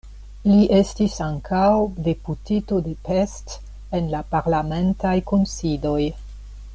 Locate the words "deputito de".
2.07-2.95